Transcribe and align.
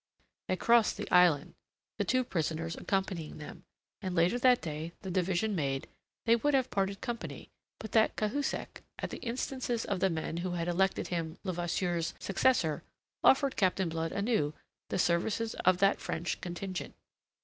They 0.47 0.55
crossed 0.55 0.97
the 0.97 1.07
island, 1.11 1.53
the 1.99 2.03
two 2.03 2.23
prisoners 2.23 2.75
accompanying 2.75 3.37
them, 3.37 3.65
and 4.01 4.15
later 4.15 4.39
that 4.39 4.59
day, 4.59 4.93
the 5.03 5.11
division 5.11 5.53
made, 5.55 5.87
they 6.25 6.35
would 6.35 6.55
have 6.55 6.71
parted 6.71 7.01
company 7.01 7.51
but 7.79 7.91
that 7.91 8.15
Cahusac, 8.15 8.81
at 8.97 9.11
the 9.11 9.19
instances 9.19 9.85
of 9.85 9.99
the 9.99 10.09
men 10.09 10.37
who 10.37 10.53
had 10.53 10.67
elected 10.67 11.09
him 11.09 11.37
Levasseur's 11.43 12.15
successor, 12.17 12.81
offered 13.23 13.55
Captain 13.55 13.89
Blood 13.89 14.11
anew 14.11 14.55
the 14.89 14.97
services 14.97 15.53
of 15.65 15.77
that 15.77 16.01
French 16.01 16.41
contingent. 16.41 16.95